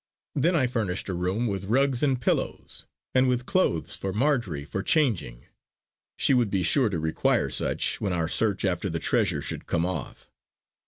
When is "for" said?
3.95-4.11, 4.65-4.81